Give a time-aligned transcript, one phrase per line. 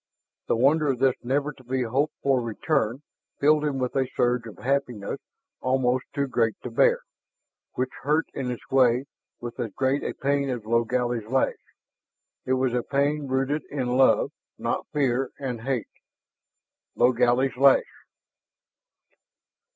[0.47, 3.03] The wonder of this never to be hoped for return
[3.39, 5.19] filled him with a surge of happiness
[5.61, 7.01] almost too great to bear,
[7.75, 9.05] which hurt in its way
[9.39, 11.53] with as great a pain as Logally's lash;
[12.47, 15.85] it was a pain rooted in love, not fear and hate.
[16.95, 17.85] Logally's lash....